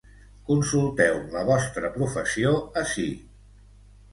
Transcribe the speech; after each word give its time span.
Consulteu 0.45 1.19
la 1.35 1.43
vostra 1.49 1.91
professió 1.99 2.55
ací. 2.85 3.07